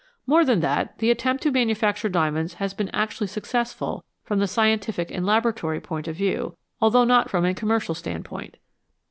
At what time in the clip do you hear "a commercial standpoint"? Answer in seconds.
7.45-8.57